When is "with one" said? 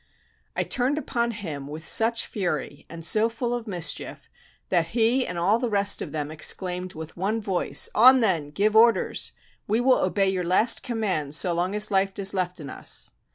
6.95-7.39